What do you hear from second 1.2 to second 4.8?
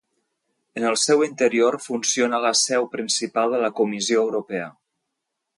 interior funciona la seu principal de la Comissió Europea.